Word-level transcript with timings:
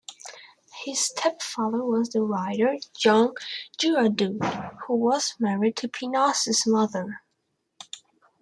His 0.83 0.99
stepfather 0.99 1.85
was 1.85 2.09
the 2.09 2.23
writer 2.23 2.77
Jean 2.97 3.35
Giraudoux, 3.77 4.39
who 4.87 4.95
was 4.95 5.35
married 5.37 5.77
to 5.77 5.87
Pineau's 5.87 6.65
mother. 6.65 7.21